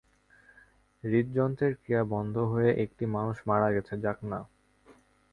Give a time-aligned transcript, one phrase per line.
[1.03, 4.39] হৃদযন্ত্রের ক্রিয়া বন্ধ হয়ে একটি মানুষ মারা গেছে, যাক না!